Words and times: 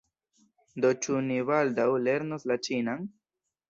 Do 0.85 0.91
ĉu 1.03 1.21
ni 1.29 1.39
baldaŭ 1.51 1.89
lernos 2.09 2.53
la 2.53 2.63
ĉinan? 2.67 3.11